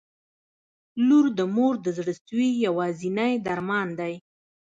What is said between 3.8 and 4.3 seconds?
دی.